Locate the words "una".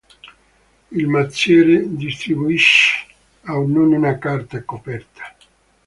3.95-4.17